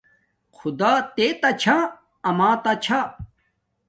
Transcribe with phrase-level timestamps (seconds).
[0.57, 1.77] خدݳ تݵتݳ چھݳ
[2.37, 2.99] مݵتݳ چھݳ.